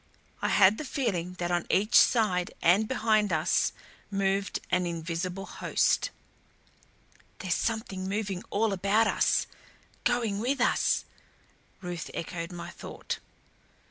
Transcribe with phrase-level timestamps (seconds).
[0.41, 3.71] I had the feeling that on each side and behind us
[4.09, 6.09] moved an invisible host.
[7.37, 9.45] "There's something moving all about us
[10.03, 11.05] going with us,"
[11.81, 13.19] Ruth echoed my thought.